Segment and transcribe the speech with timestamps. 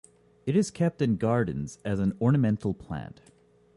[0.47, 3.21] It is kept in gardens as an ornamental plant.